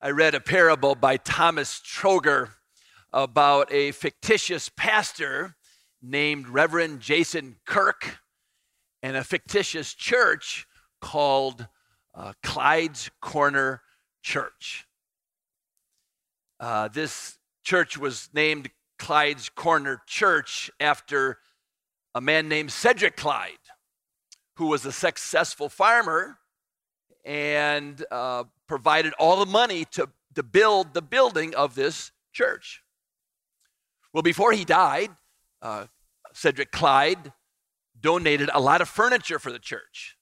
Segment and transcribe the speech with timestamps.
[0.00, 2.50] I read a parable by Thomas Troeger
[3.12, 5.56] about a fictitious pastor
[6.00, 8.20] named Reverend Jason Kirk
[9.02, 10.68] and a fictitious church
[11.00, 11.66] called
[12.14, 13.82] uh, Clyde's Corner
[14.22, 14.86] Church.
[16.60, 21.38] Uh, this church was named Clyde's Corner Church after
[22.14, 23.50] a man named Cedric Clyde,
[24.58, 26.38] who was a successful farmer
[27.24, 32.82] and uh, provided all the money to, to build the building of this church.
[34.12, 35.10] Well, before he died,
[35.60, 35.86] uh,
[36.32, 37.32] Cedric Clyde
[38.00, 40.16] donated a lot of furniture for the church,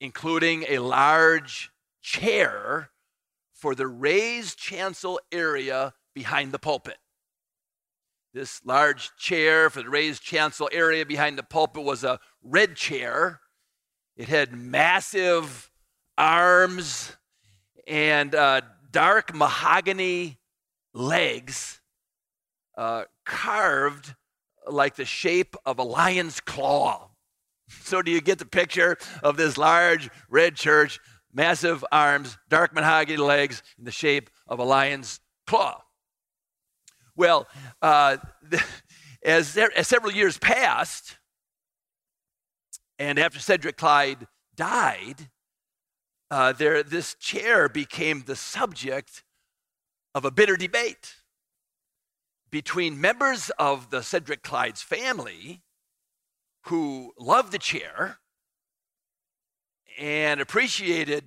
[0.00, 1.70] including a large
[2.00, 2.90] chair
[3.52, 6.98] for the raised chancel area behind the pulpit.
[8.32, 13.40] This large chair for the raised chancel area behind the pulpit was a red chair.
[14.16, 15.70] It had massive
[16.18, 17.16] arms
[17.86, 20.38] and uh, dark mahogany
[20.92, 21.80] legs
[22.76, 24.14] uh, carved
[24.66, 27.10] like the shape of a lion's claw.
[27.82, 31.00] So, do you get the picture of this large red church,
[31.32, 35.82] massive arms, dark mahogany legs in the shape of a lion's claw?
[37.16, 37.48] Well,
[37.82, 38.18] uh,
[39.24, 41.18] as, as several years passed,
[43.00, 45.28] and after Cedric Clyde died,
[46.30, 49.22] uh, there, this chair became the subject
[50.14, 51.16] of a bitter debate
[52.50, 55.62] between members of the Cedric Clyde's family
[56.64, 58.18] who loved the chair
[59.98, 61.24] and appreciated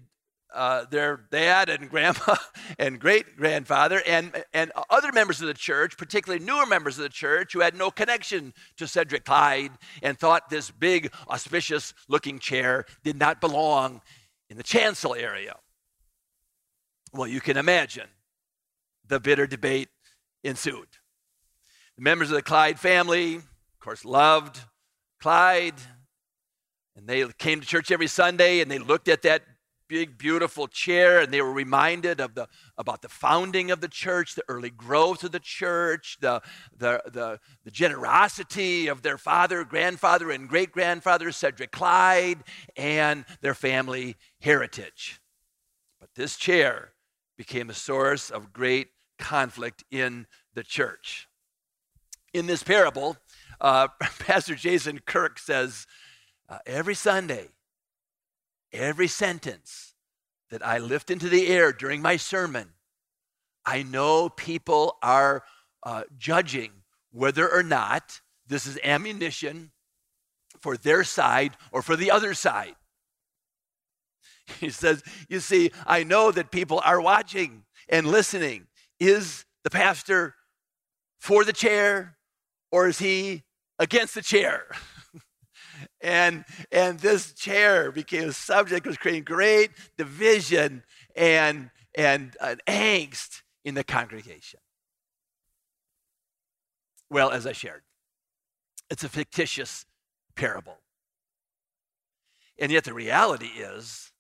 [0.54, 2.36] uh, their dad and grandma
[2.80, 7.10] and great grandfather and, and other members of the church, particularly newer members of the
[7.10, 12.86] church who had no connection to Cedric Clyde and thought this big, auspicious looking chair
[13.04, 14.02] did not belong
[14.50, 15.56] in the chancel area.
[17.14, 18.08] Well, you can imagine
[19.08, 19.90] the bitter debate
[20.44, 20.88] ensued.
[21.98, 24.60] The members of the Clyde family, of course, loved
[25.20, 25.76] Clyde,
[26.96, 29.44] and they came to church every Sunday and they looked at that
[29.90, 34.36] big, beautiful chair, and they were reminded of the about the founding of the church,
[34.36, 36.42] the early growth of the church, the
[36.78, 42.44] the the, the generosity of their father, grandfather, and great grandfather Cedric Clyde,
[42.78, 45.20] and their family heritage.
[46.00, 46.94] But this chair
[47.38, 51.28] became a source of great conflict in the church.
[52.34, 53.18] In this parable,
[53.60, 53.88] uh,
[54.20, 55.88] Pastor Jason Kirk says,
[56.48, 57.50] uh, every Sunday,
[58.72, 59.94] every sentence
[60.50, 62.70] that I lift into the air during my sermon,
[63.66, 65.44] I know people are
[65.84, 66.72] uh, judging
[67.12, 69.72] whether or not this is ammunition
[70.62, 72.76] for their side or for the other side.
[74.60, 78.66] He says, You see, I know that people are watching and listening.
[79.00, 80.36] Is the pastor
[81.20, 82.18] for the chair
[82.72, 83.44] or is he
[83.78, 84.66] against the chair?
[86.02, 90.84] and and this chair became a subject was creating great division
[91.16, 94.60] and and uh, angst in the congregation.
[97.10, 97.82] Well as i shared
[98.90, 99.86] it's a fictitious
[100.36, 100.78] parable.
[102.58, 104.12] And yet the reality is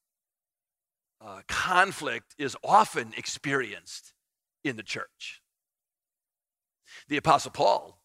[1.21, 4.13] uh, conflict is often experienced
[4.63, 5.41] in the church.
[7.07, 8.01] The apostle paul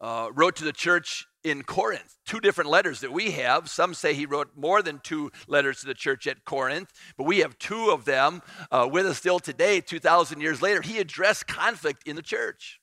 [0.00, 2.16] uh, wrote to the church in Corinth.
[2.26, 3.68] Two different letters that we have.
[3.68, 7.38] Some say he wrote more than two letters to the church at Corinth, but we
[7.38, 10.80] have two of them uh, with us still today, 2,000 years later.
[10.80, 12.80] He addressed conflict in the church.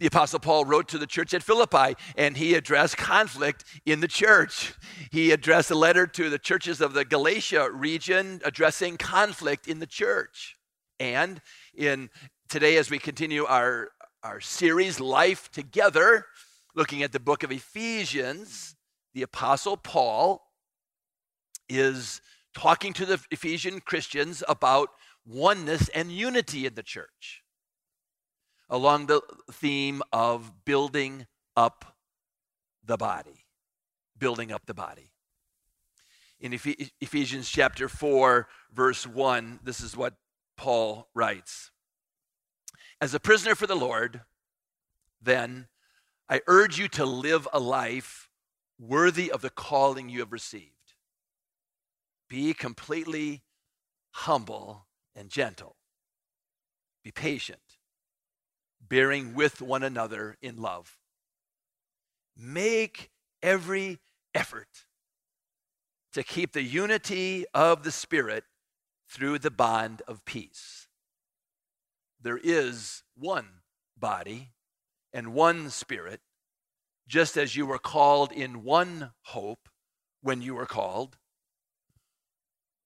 [0.00, 4.08] The Apostle Paul wrote to the church at Philippi and he addressed conflict in the
[4.08, 4.74] church.
[5.12, 9.86] He addressed a letter to the churches of the Galatia region addressing conflict in the
[9.86, 10.56] church.
[10.98, 11.40] And
[11.74, 12.10] in
[12.48, 13.90] today, as we continue our,
[14.24, 16.26] our series, Life Together,
[16.74, 18.76] looking at the book of Ephesians,
[19.12, 20.42] the Apostle Paul
[21.68, 22.20] is
[22.54, 24.90] talking to the Ephesian Christians about
[25.26, 27.42] oneness and unity in the church
[28.68, 29.20] along the
[29.52, 31.26] theme of building
[31.56, 31.96] up
[32.84, 33.44] the body.
[34.18, 35.10] Building up the body.
[36.40, 40.14] In Ephesians chapter 4, verse 1, this is what
[40.56, 41.70] Paul writes
[43.00, 44.22] As a prisoner for the Lord,
[45.22, 45.68] then,
[46.28, 48.28] I urge you to live a life
[48.78, 50.70] worthy of the calling you have received.
[52.28, 53.42] Be completely
[54.12, 55.76] humble and gentle.
[57.02, 57.78] Be patient,
[58.80, 60.96] bearing with one another in love.
[62.36, 63.10] Make
[63.42, 63.98] every
[64.34, 64.86] effort
[66.14, 68.44] to keep the unity of the Spirit
[69.08, 70.88] through the bond of peace.
[72.20, 73.60] There is one
[73.96, 74.53] body
[75.14, 76.20] and one spirit,
[77.06, 79.68] just as you were called in one hope
[80.20, 81.16] when you were called,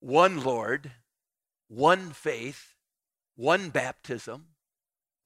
[0.00, 0.92] one Lord,
[1.68, 2.74] one faith,
[3.34, 4.48] one baptism,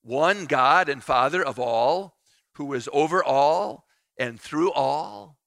[0.02, 2.16] one God and Father of all,
[2.54, 3.84] who is over all
[4.16, 5.38] and through all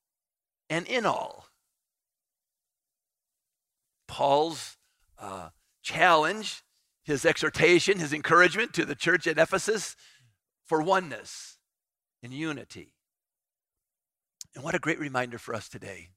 [0.69, 1.47] and in all.
[4.07, 4.77] Paul's
[5.17, 5.49] uh,
[5.81, 6.63] challenge,
[7.03, 9.95] his exhortation, his encouragement to the church at Ephesus
[10.65, 11.57] for oneness
[12.23, 12.93] and unity.
[14.55, 16.09] And what a great reminder for us today.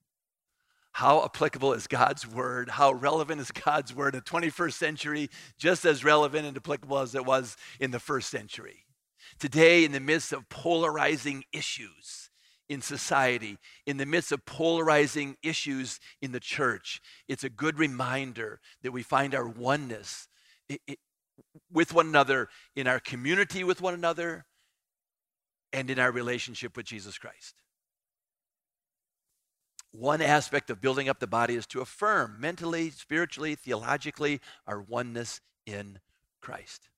[0.93, 2.71] How applicable is God's word?
[2.71, 7.15] How relevant is God's word in the 21st century, just as relevant and applicable as
[7.15, 8.85] it was in the first century?
[9.39, 12.31] Today, in the midst of polarizing issues
[12.69, 18.61] in society, in the midst of polarizing issues in the church, it's a good reminder
[18.83, 20.29] that we find our oneness
[21.73, 24.47] with one another, in our community with one another,
[25.73, 27.55] and in our relationship with Jesus Christ.
[29.93, 35.41] One aspect of building up the body is to affirm mentally, spiritually, theologically our oneness
[35.67, 36.01] in
[36.41, 36.89] Christ.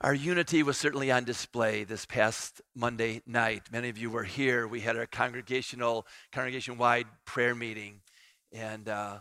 [0.00, 3.62] Our unity was certainly on display this past Monday night.
[3.72, 4.68] Many of you were here.
[4.68, 8.00] We had our congregational, congregation-wide prayer meeting,
[8.52, 9.20] and uh,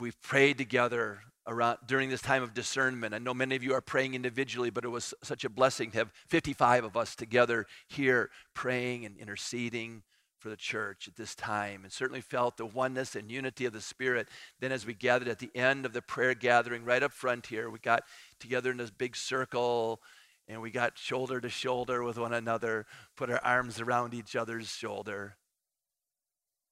[0.00, 3.14] we prayed together around during this time of discernment.
[3.14, 5.98] I know many of you are praying individually, but it was such a blessing to
[5.98, 10.02] have 55 of us together here praying and interceding
[10.38, 13.80] for the church at this time and certainly felt the oneness and unity of the
[13.80, 14.28] Spirit.
[14.60, 17.70] Then, as we gathered at the end of the prayer gathering, right up front here,
[17.70, 18.02] we got
[18.40, 20.02] together in this big circle
[20.48, 22.86] and we got shoulder to shoulder with one another,
[23.16, 25.36] put our arms around each other's shoulder,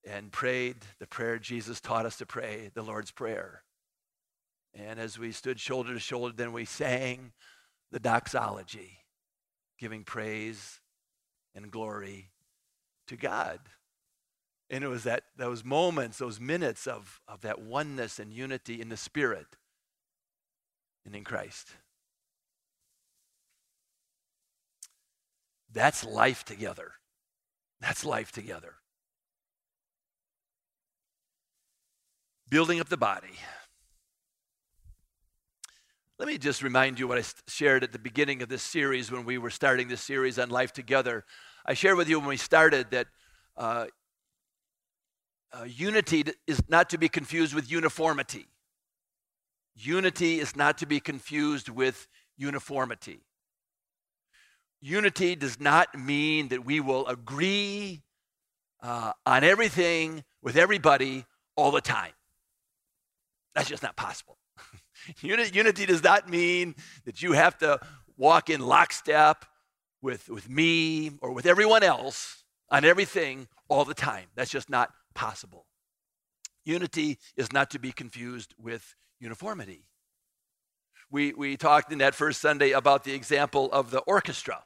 [0.05, 3.63] and prayed the prayer Jesus taught us to pray, the Lord's Prayer.
[4.75, 7.33] And as we stood shoulder to shoulder, then we sang
[7.91, 8.99] the doxology,
[9.79, 10.81] giving praise
[11.55, 12.31] and glory
[13.09, 13.59] to God.
[14.71, 18.89] And it was that those moments, those minutes of, of that oneness and unity in
[18.89, 19.47] the Spirit
[21.05, 21.69] and in Christ.
[25.73, 26.93] That's life together.
[27.81, 28.75] That's life together.
[32.49, 33.39] Building up the body.
[36.21, 39.25] Let me just remind you what I shared at the beginning of this series when
[39.25, 41.25] we were starting this series on life together.
[41.65, 43.07] I shared with you when we started that
[43.57, 43.87] uh,
[45.51, 48.49] uh, unity is not to be confused with uniformity.
[49.75, 52.07] Unity is not to be confused with
[52.37, 53.23] uniformity.
[54.83, 58.03] Unity does not mean that we will agree
[58.83, 61.25] uh, on everything with everybody
[61.57, 62.13] all the time.
[63.55, 64.37] That's just not possible.
[65.23, 66.75] Unity does not mean
[67.05, 67.79] that you have to
[68.17, 69.45] walk in lockstep
[70.03, 74.27] with, with me or with everyone else on everything all the time.
[74.35, 75.67] That's just not possible.
[76.65, 79.85] Unity is not to be confused with uniformity.
[81.11, 84.63] We, we talked in that first Sunday about the example of the orchestra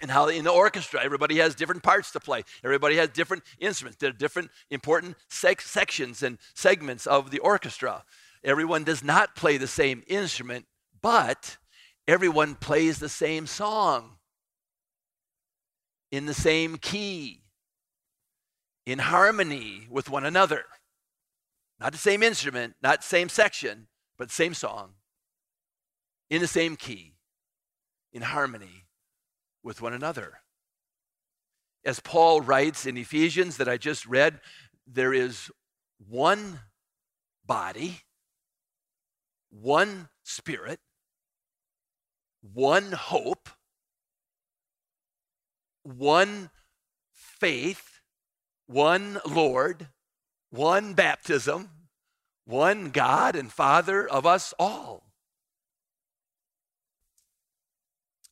[0.00, 3.98] and how in the orchestra everybody has different parts to play everybody has different instruments
[3.98, 8.04] there are different important sec- sections and segments of the orchestra
[8.44, 10.66] everyone does not play the same instrument
[11.00, 11.56] but
[12.06, 14.16] everyone plays the same song
[16.10, 17.42] in the same key,
[18.86, 20.64] in harmony with one another.
[21.78, 24.94] Not the same instrument, not same section, but same song,
[26.30, 27.14] in the same key,
[28.12, 28.86] in harmony
[29.62, 30.40] with one another.
[31.84, 34.40] As Paul writes in Ephesians that I just read,
[34.86, 35.50] there is
[36.08, 36.60] one
[37.46, 38.00] body,
[39.50, 40.80] one spirit,
[42.40, 43.48] one hope,
[45.82, 46.50] one
[47.12, 48.00] faith,
[48.66, 49.88] one Lord,
[50.50, 51.70] one baptism,
[52.44, 55.04] one God and Father of us all.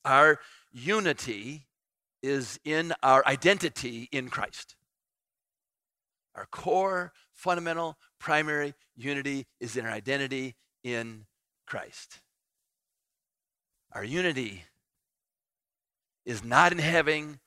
[0.04, 0.38] Our
[0.73, 1.66] unity
[2.23, 4.76] is in our identity in Christ.
[6.35, 10.54] Our core, fundamental, primary unity is in our identity
[10.87, 11.26] in
[11.66, 12.21] Christ.
[13.93, 14.62] Our unity
[16.25, 17.40] is not in having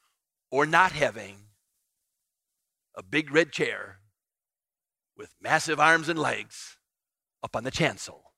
[0.51, 1.37] or not having
[2.95, 3.99] a big red chair
[5.15, 6.75] with massive arms and legs
[7.41, 8.33] up on the chancel,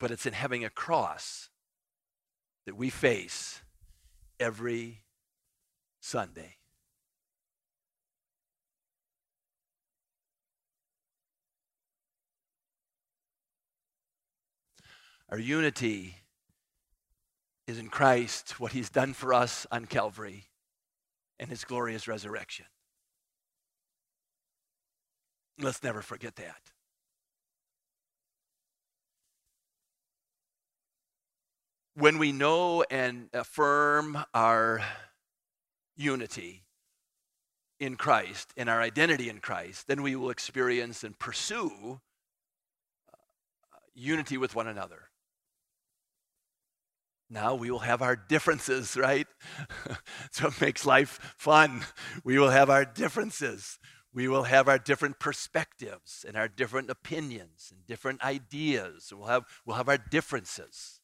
[0.00, 1.50] but it's in having a cross
[2.64, 3.60] that we face
[4.40, 5.02] every
[6.00, 6.56] Sunday.
[15.28, 16.16] Our unity
[17.66, 20.44] is in Christ, what he's done for us on Calvary,
[21.38, 22.66] and his glorious resurrection.
[25.58, 26.60] Let's never forget that.
[31.94, 34.82] When we know and affirm our
[35.96, 36.62] unity
[37.80, 42.00] in Christ, in our identity in Christ, then we will experience and pursue
[43.12, 43.16] uh,
[43.94, 45.05] unity with one another.
[47.28, 49.26] Now we will have our differences, right?
[50.30, 51.82] so it makes life fun.
[52.24, 53.78] We will have our differences.
[54.12, 59.12] We will have our different perspectives and our different opinions and different ideas.
[59.14, 61.00] We'll have, we'll have our differences.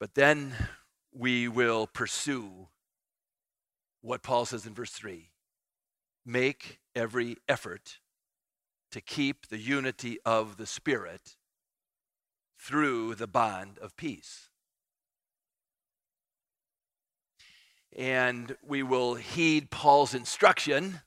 [0.00, 0.54] But then
[1.12, 2.68] we will pursue
[4.00, 5.30] what Paul says in verse 3
[6.24, 7.98] make every effort
[8.90, 11.37] to keep the unity of the Spirit
[12.68, 14.50] through the bond of peace.
[17.96, 21.00] And we will heed Paul's instruction,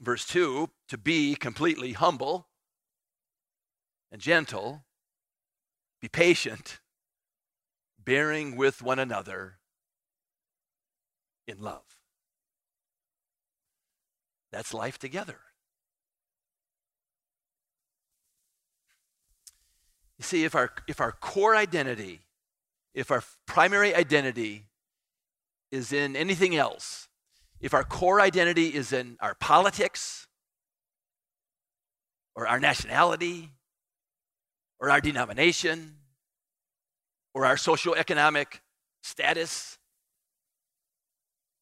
[0.00, 2.48] verse 2, to be completely humble
[4.10, 4.84] and gentle,
[6.00, 6.80] be patient,
[8.02, 9.58] bearing with one another
[11.46, 11.98] in love.
[14.50, 15.40] That's life together.
[20.20, 22.20] You see, if our, if our core identity,
[22.92, 24.66] if our primary identity
[25.72, 27.08] is in anything else,
[27.58, 30.26] if our core identity is in our politics,
[32.36, 33.48] or our nationality,
[34.78, 35.94] or our denomination,
[37.32, 38.60] or our socioeconomic
[39.02, 39.78] status,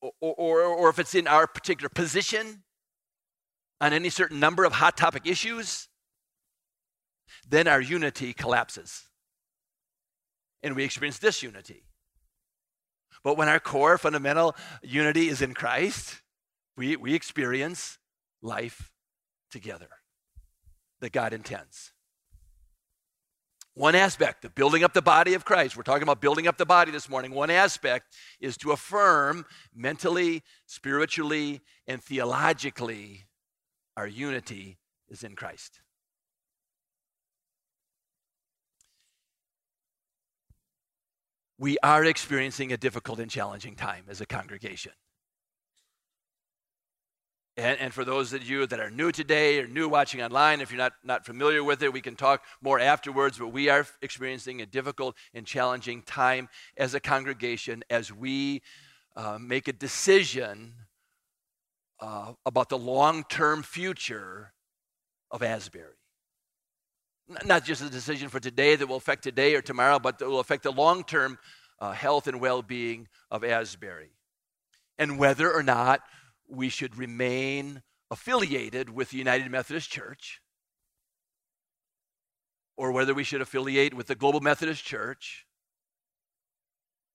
[0.00, 2.64] or, or, or if it's in our particular position
[3.80, 5.87] on any certain number of hot topic issues,
[7.48, 9.04] then our unity collapses.
[10.62, 11.84] And we experience disunity.
[13.22, 16.20] But when our core fundamental unity is in Christ,
[16.76, 17.98] we, we experience
[18.42, 18.92] life
[19.50, 19.88] together
[21.00, 21.92] that God intends.
[23.74, 26.66] One aspect of building up the body of Christ, we're talking about building up the
[26.66, 27.32] body this morning.
[27.32, 33.28] One aspect is to affirm mentally, spiritually, and theologically
[33.96, 34.78] our unity
[35.08, 35.80] is in Christ.
[41.58, 44.92] We are experiencing a difficult and challenging time as a congregation.
[47.56, 50.70] And, and, for those of you that are new today or new watching online, if
[50.70, 53.36] you're not, not familiar with it, we can talk more afterwards.
[53.36, 58.62] But we are experiencing a difficult and challenging time as a congregation as we
[59.16, 60.74] uh, make a decision
[61.98, 64.52] uh, about the long term future
[65.32, 65.97] of Asbury.
[67.44, 70.40] Not just a decision for today that will affect today or tomorrow, but that will
[70.40, 71.38] affect the long term
[71.78, 74.10] uh, health and well being of Asbury.
[74.98, 76.00] And whether or not
[76.48, 80.40] we should remain affiliated with the United Methodist Church,
[82.76, 85.46] or whether we should affiliate with the Global Methodist Church,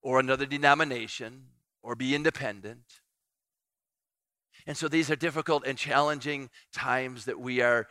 [0.03, 1.45] or another denomination,
[1.81, 3.01] or be independent.
[4.65, 7.87] And so these are difficult and challenging times that we are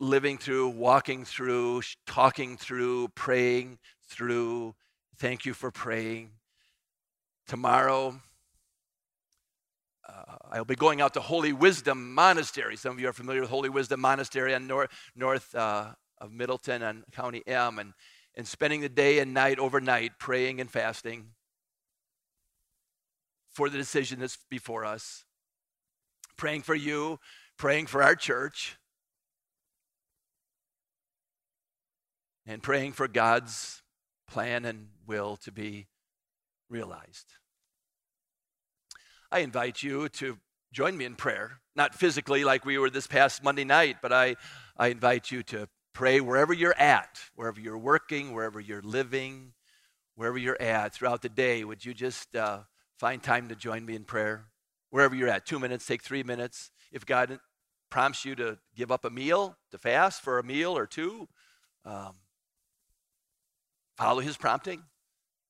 [0.00, 3.78] living through, walking through, talking through, praying
[4.08, 4.74] through.
[5.18, 6.30] Thank you for praying.
[7.46, 8.20] Tomorrow,
[10.08, 12.76] uh, I'll be going out to Holy Wisdom Monastery.
[12.76, 16.82] Some of you are familiar with Holy Wisdom Monastery on north, north uh, of Middleton
[16.82, 17.92] on County M, and,
[18.34, 21.30] and spending the day and night overnight praying and fasting
[23.50, 25.24] for the decision that's before us.
[26.36, 27.18] Praying for you,
[27.56, 28.76] praying for our church,
[32.46, 33.82] and praying for God's
[34.28, 35.86] plan and will to be
[36.68, 37.34] realized.
[39.30, 40.38] I invite you to
[40.72, 44.36] join me in prayer, not physically like we were this past Monday night, but I,
[44.76, 49.52] I invite you to pray wherever you're at, wherever you're working, wherever you're living,
[50.14, 51.64] wherever you're at throughout the day.
[51.64, 52.60] Would you just uh,
[52.98, 54.46] find time to join me in prayer?
[54.90, 56.70] Wherever you're at, two minutes, take three minutes.
[56.92, 57.38] If God
[57.90, 61.28] prompts you to give up a meal, to fast for a meal or two,
[61.84, 62.14] um,
[63.96, 64.82] follow his prompting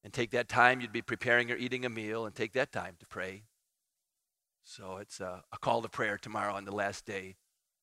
[0.05, 0.81] and take that time.
[0.81, 3.45] You'd be preparing or eating a meal and take that time to pray.
[4.65, 7.37] So it's a, a call to prayer tomorrow on the last day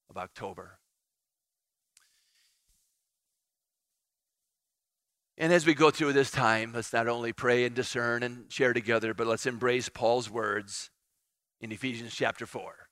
[0.10, 0.80] of October.
[5.38, 8.74] And as we go through this time, let's not only pray and discern and share
[8.74, 10.92] together, but let's embrace Paul's words
[11.60, 12.88] in Ephesians chapter 4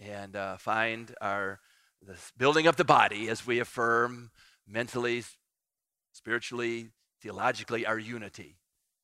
[0.00, 1.58] and uh, find our
[2.36, 4.30] building up the body as we affirm
[4.66, 5.24] mentally,
[6.18, 6.88] spiritually,
[7.22, 8.56] theologically our unity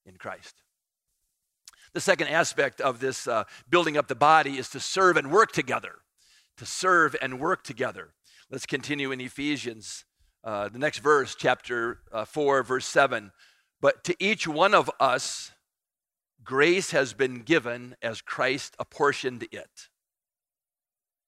[0.04, 0.62] in Christ.
[1.92, 5.52] The second aspect of this uh, building up the body is to serve and work
[5.52, 6.00] together.
[6.56, 8.14] To serve and work together.
[8.50, 10.04] Let's continue in Ephesians,
[10.42, 13.30] uh, the next verse, chapter uh, 4, verse 7.
[13.80, 15.52] But to each one of us,
[16.42, 19.88] grace has been given as Christ apportioned it.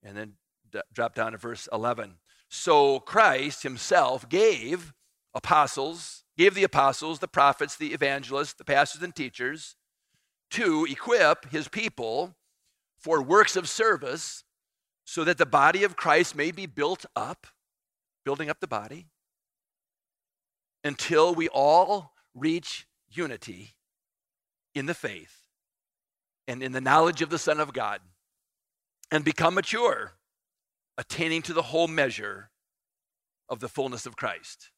[0.02, 0.32] And then
[0.72, 2.14] d- drop down to verse 11.
[2.48, 4.92] So Christ himself gave
[5.36, 9.76] apostles, gave the apostles, the prophets, the evangelists, the pastors, and teachers
[10.50, 12.34] to equip his people
[12.98, 14.42] for works of service
[15.04, 17.46] so that the body of Christ may be built up,
[18.24, 19.06] building up the body,
[20.82, 23.74] until we all reach unity
[24.74, 25.42] in the faith
[26.48, 28.00] and in the knowledge of the Son of God
[29.10, 30.12] and become mature,
[30.98, 32.50] attaining to the whole measure
[33.48, 34.70] of the fullness of Christ.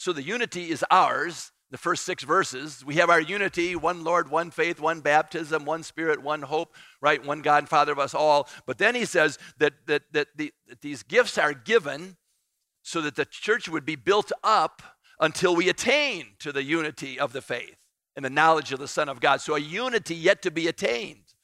[0.00, 1.52] So the unity is ours.
[1.70, 5.82] The first six verses, we have our unity one Lord, one faith, one baptism, one
[5.82, 7.22] Spirit, one hope, right?
[7.22, 8.48] One God and Father of us all.
[8.64, 12.16] But then he says that, that, that, the, that these gifts are given
[12.82, 14.82] so that the church would be built up
[15.20, 17.76] until we attain to the unity of the faith
[18.16, 19.42] and the knowledge of the Son of God.
[19.42, 21.34] So a unity yet to be attained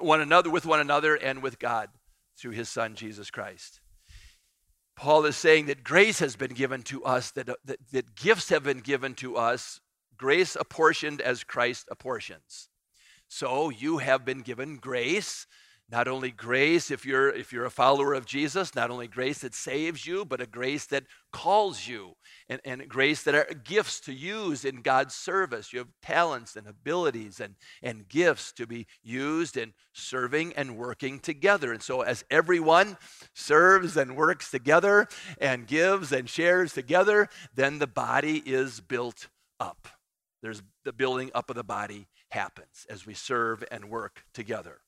[0.00, 1.90] one another with one another and with God
[2.38, 3.80] through his son Jesus Christ.
[4.98, 8.64] Paul is saying that grace has been given to us, that, that, that gifts have
[8.64, 9.80] been given to us,
[10.16, 12.68] grace apportioned as Christ apportions.
[13.28, 15.46] So you have been given grace
[15.90, 19.54] not only grace if you're if you're a follower of jesus not only grace that
[19.54, 22.14] saves you but a grace that calls you
[22.48, 25.72] and, and grace that are gifts to use in god's service.
[25.72, 31.18] You have talents and abilities and, and gifts to be used in serving and working
[31.18, 31.72] together.
[31.72, 32.96] And so as everyone
[33.34, 35.08] serves and works together
[35.40, 39.28] and gives and shares together then the body is built
[39.60, 39.88] up.
[40.42, 44.80] There's the building up of the body happens as we serve and work together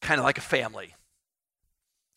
[0.00, 0.94] kind of like a family.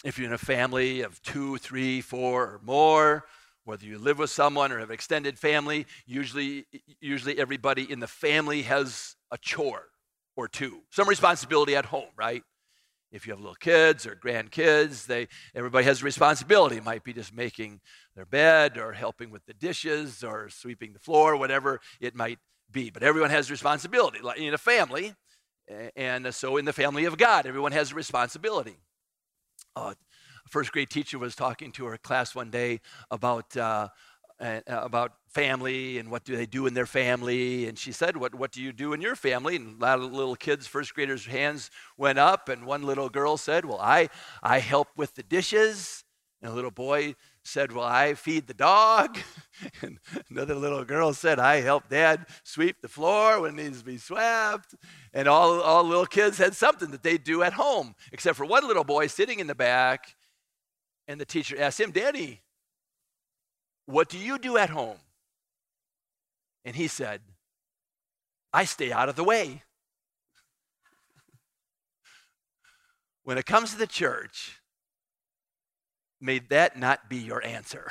[0.04, 3.26] If you're in a family of two, three, four, or more,
[3.64, 6.66] whether you live with someone or have extended family, usually,
[7.00, 9.90] usually everybody in the family has a chore
[10.36, 12.44] or two, some responsibility at home, right?
[13.12, 16.78] If you have little kids or grandkids, they everybody has a responsibility.
[16.78, 17.82] It might be just making
[18.16, 22.40] their bed or helping with the dishes or sweeping the floor, whatever it might
[22.72, 22.90] be.
[22.90, 24.20] But everyone has responsibility.
[24.38, 25.14] In a family,
[25.96, 28.78] and so in the family of God, everyone has a responsibility.
[29.76, 29.94] Uh,
[30.46, 33.88] a first grade teacher was talking to her class one day about, uh,
[34.40, 37.68] uh, about family and what do they do in their family.
[37.68, 39.56] And she said, what, what do you do in your family?
[39.56, 42.50] And a lot of little kids, first graders' hands went up.
[42.50, 44.10] And one little girl said, Well, I,
[44.44, 46.04] I help with the dishes.
[46.42, 49.18] And a little boy said, Well, I feed the dog.
[49.84, 50.00] And
[50.32, 54.00] another little girl said, I help dad sweep the floor when it needs to be
[54.00, 54.74] swept.
[55.14, 58.68] And all, all little kids had something that they do at home, except for one
[58.68, 60.16] little boy sitting in the back.
[61.08, 62.42] And the teacher asked him, Danny,
[63.86, 64.98] what do you do at home?
[66.66, 67.22] And he said,
[68.52, 69.62] I stay out of the way.
[73.24, 74.61] when it comes to the church,
[76.22, 77.88] may that not be your answer.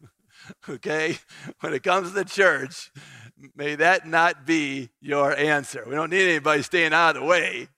[0.68, 1.18] okay?
[1.60, 2.90] When it comes to the church,
[3.54, 5.84] may that not be your answer.
[5.86, 7.68] We don't need anybody staying out of the way.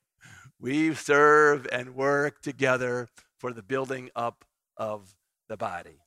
[0.58, 4.44] We serve and work together for the building up
[4.76, 5.14] of
[5.48, 6.00] the body.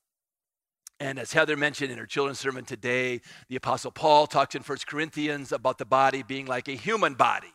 [1.00, 4.78] And as Heather mentioned in her children's sermon today, the Apostle Paul talks in 1
[4.88, 7.52] Corinthians about the body being like a human body.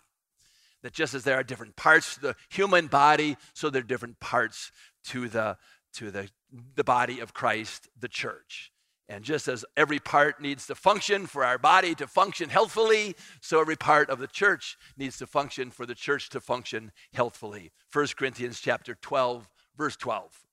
[0.82, 4.20] That just as there are different parts to the human body, so there are different
[4.20, 4.70] parts
[5.04, 5.56] to the
[5.94, 6.28] to the,
[6.74, 8.72] the body of Christ, the church.
[9.08, 13.60] And just as every part needs to function for our body to function healthfully, so
[13.60, 17.72] every part of the church needs to function for the church to function healthfully.
[17.90, 20.44] 1 Corinthians chapter 12, verse 12.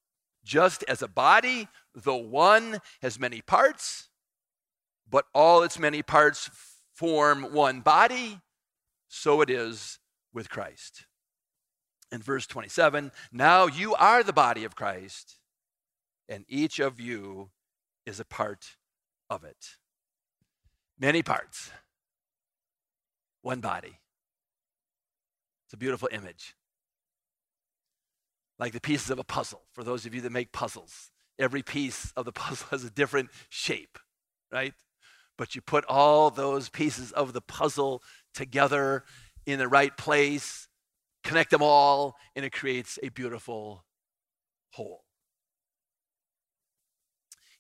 [0.45, 4.10] Just as a body, though one has many parts,
[5.10, 6.50] but all its many parts
[6.93, 8.39] form one body,
[9.10, 10.00] so it is
[10.34, 11.06] with Christ
[12.15, 15.38] in verse 27 Now you are the body of Christ,
[16.28, 17.51] and each of you
[18.08, 18.78] is a part
[19.30, 19.75] of it.
[20.97, 21.69] Many parts,
[23.41, 23.99] one body.
[25.67, 26.56] It's a beautiful image.
[28.58, 31.12] Like the pieces of a puzzle, for those of you that make puzzles.
[31.38, 33.99] Every piece of the puzzle has a different shape,
[34.51, 34.73] right?
[35.38, 38.01] But you put all those pieces of the puzzle
[38.34, 39.04] together
[39.45, 40.69] in the right place
[41.26, 43.84] connect them all, and it creates a beautiful
[44.72, 45.04] whole.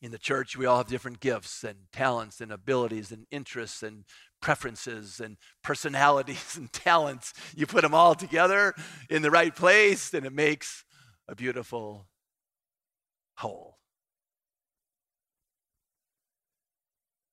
[0.01, 4.05] In the church, we all have different gifts and talents and abilities and interests and
[4.39, 7.33] preferences and personalities and talents.
[7.55, 8.75] You put them all together
[9.09, 10.85] in the right place, and it makes
[11.27, 12.07] a beautiful
[13.37, 13.79] whole.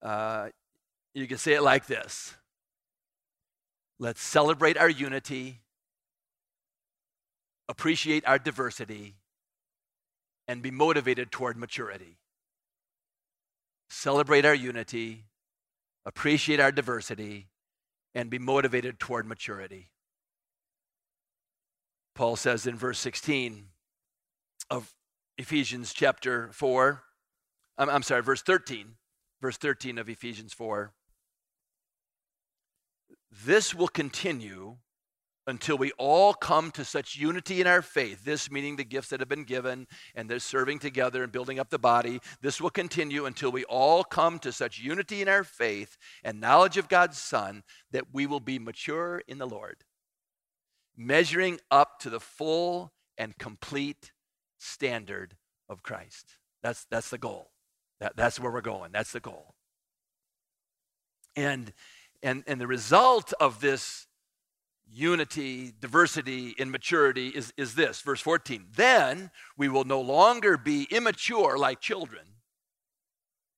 [0.01, 0.49] Uh,
[1.15, 2.35] you can say it like this
[3.99, 5.61] Let's celebrate our unity,
[7.69, 9.15] appreciate our diversity,
[10.49, 12.19] and be motivated toward maturity.
[13.89, 15.25] Celebrate our unity,
[16.05, 17.49] appreciate our diversity,
[18.15, 19.91] and be motivated toward maturity.
[22.15, 23.69] Paul says in verse 16
[24.71, 24.93] of
[25.39, 27.03] Ephesians chapter 4,
[27.79, 28.97] I'm, I'm sorry, verse 13,
[29.41, 30.93] verse 13 of Ephesians 4.
[33.45, 34.77] This will continue
[35.47, 39.21] until we all come to such unity in our faith, this meaning the gifts that
[39.21, 43.27] have been given and they're serving together and building up the body, this will continue
[43.27, 47.65] until we all come to such unity in our faith and knowledge of God's Son
[47.91, 49.85] that we will be mature in the Lord,
[50.97, 54.13] measuring up to the full and complete
[54.59, 55.37] standard
[55.69, 56.37] of Christ.
[56.63, 57.51] That's, that's the goal.
[57.99, 58.93] That, that's where we're going.
[58.93, 59.55] That's the goal.
[61.35, 61.73] And,
[62.23, 64.07] and, and the result of this
[64.93, 68.67] unity, diversity, and maturity is, is this verse 14.
[68.75, 72.25] Then we will no longer be immature like children.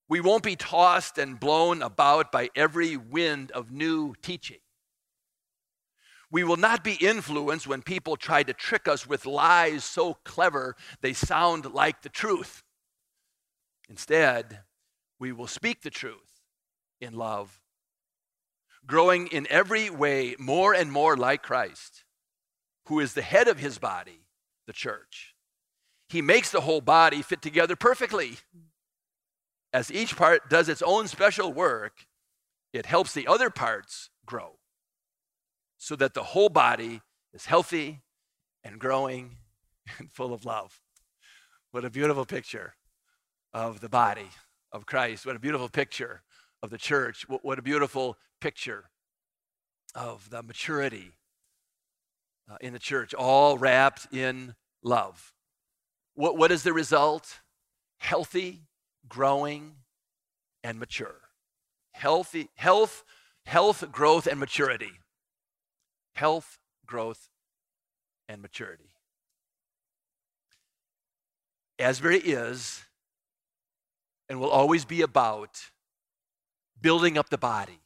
[0.09, 4.59] We won't be tossed and blown about by every wind of new teaching.
[6.31, 10.77] We will not be influenced when people try to trick us with lies so clever
[11.01, 12.63] they sound like the truth.
[13.89, 14.61] Instead,
[15.19, 16.41] we will speak the truth
[17.01, 17.61] in love
[18.87, 22.05] growing in every way more and more like Christ,
[22.87, 24.27] who is the head of his body,
[24.67, 25.35] the church.
[26.09, 28.39] He makes the whole body fit together perfectly.
[29.73, 32.07] As each part does its own special work,
[32.73, 34.59] it helps the other parts grow
[35.79, 37.01] so that the whole body
[37.33, 38.03] is healthy
[38.63, 39.37] and growing
[39.99, 40.81] and full of love.
[41.71, 42.75] What a beautiful picture
[43.53, 44.29] of the body
[44.73, 45.27] of Christ.
[45.27, 46.23] What a beautiful picture
[46.65, 47.29] of the church.
[47.29, 48.85] What, what a beautiful picture
[49.95, 51.13] of the maturity
[52.51, 55.33] uh, in the church, all wrapped in love.
[56.15, 57.41] What, what is the result?
[57.99, 58.63] Healthy,
[59.09, 59.77] growing,
[60.63, 61.21] and mature.
[61.93, 63.05] Healthy, health,
[63.47, 64.93] health, growth, and maturity.
[66.15, 67.29] Health, growth,
[68.29, 68.95] and maturity.
[71.79, 72.85] Asbury is
[74.29, 75.71] and will always be about
[76.85, 77.81] building up the body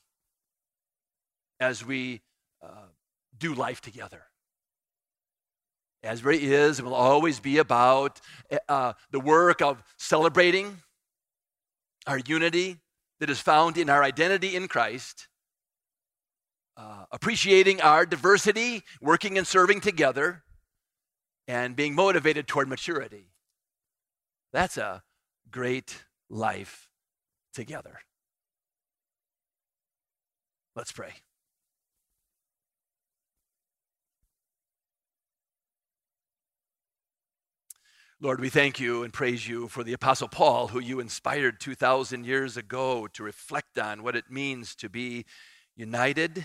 [1.60, 2.20] as we
[2.60, 2.88] uh,
[3.38, 4.24] do life together.
[6.02, 8.20] Asbury is and will always be about
[8.68, 10.78] uh, the work of celebrating
[12.08, 12.78] our unity
[13.20, 15.28] that is found in our identity in Christ,
[16.76, 20.42] uh, appreciating our diversity, working and serving together,
[21.46, 23.30] and being motivated toward maturity.
[24.52, 25.04] That's a
[25.52, 26.88] great life
[27.54, 28.00] together.
[30.78, 31.12] Let's pray.
[38.20, 42.24] Lord, we thank you and praise you for the Apostle Paul, who you inspired 2,000
[42.24, 45.24] years ago to reflect on what it means to be
[45.74, 46.44] united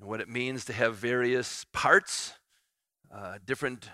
[0.00, 2.32] and what it means to have various parts,
[3.14, 3.88] uh, different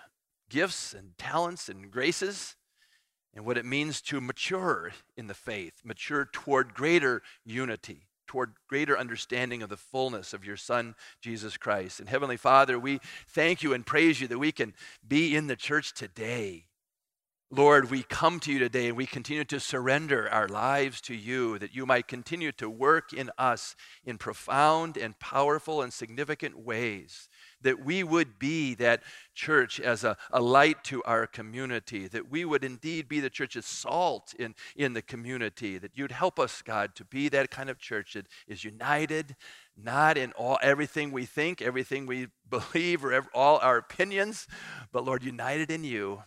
[0.49, 2.57] gifts and talents and graces,
[3.35, 8.97] and what it means to mature in the faith, mature toward greater unity toward greater
[8.97, 11.99] understanding of the fullness of your Son, Jesus Christ.
[11.99, 14.73] And Heavenly Father, we thank you and praise you that we can
[15.07, 16.67] be in the church today
[17.53, 21.59] Lord, we come to you today and we continue to surrender our lives to you
[21.59, 27.29] that you might continue to work in us in profound and powerful and significant ways.
[27.63, 29.03] That we would be that
[29.35, 33.67] church as a, a light to our community, that we would indeed be the church's
[33.67, 37.79] salt in, in the community, that you'd help us, God, to be that kind of
[37.79, 39.37] church that is united,
[39.77, 44.47] not in all everything we think, everything we believe, or all our opinions,
[44.93, 46.23] but Lord, united in you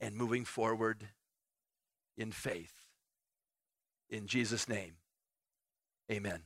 [0.00, 1.08] and moving forward
[2.16, 2.72] in faith.
[4.10, 4.96] In Jesus' name,
[6.10, 6.42] amen.